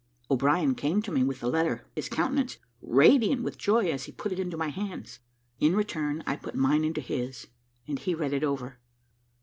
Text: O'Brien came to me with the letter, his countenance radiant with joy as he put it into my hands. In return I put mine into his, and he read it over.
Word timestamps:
O'Brien 0.31 0.73
came 0.73 0.99
to 1.03 1.11
me 1.11 1.23
with 1.23 1.41
the 1.41 1.47
letter, 1.47 1.85
his 1.95 2.09
countenance 2.09 2.57
radiant 2.81 3.43
with 3.43 3.59
joy 3.59 3.87
as 3.91 4.05
he 4.05 4.11
put 4.11 4.31
it 4.31 4.39
into 4.39 4.57
my 4.57 4.69
hands. 4.69 5.19
In 5.59 5.75
return 5.75 6.23
I 6.25 6.37
put 6.37 6.55
mine 6.55 6.83
into 6.83 7.01
his, 7.01 7.45
and 7.87 7.99
he 7.99 8.15
read 8.15 8.33
it 8.33 8.43
over. 8.43 8.79